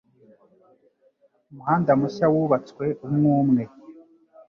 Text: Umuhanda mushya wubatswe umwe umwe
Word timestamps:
Umuhanda 1.51 1.91
mushya 1.99 2.27
wubatswe 2.33 2.85
umwe 3.05 3.29
umwe 3.43 3.63